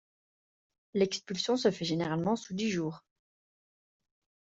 L'expulsion 0.95 1.57
se 1.57 1.69
fait 1.69 1.85
généralement 1.85 2.35
sous 2.35 2.55
dix 2.55 2.71
jours. 2.71 3.05